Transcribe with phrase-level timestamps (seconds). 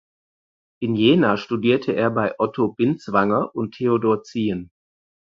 [0.81, 4.71] In Jena studierte er bei Otto Binswanger und Theodor Ziehen.